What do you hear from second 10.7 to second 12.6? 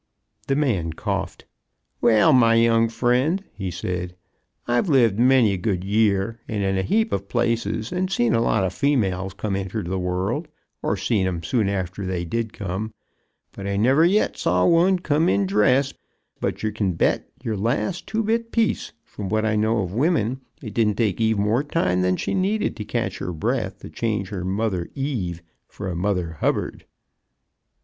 or seen 'em soon after they did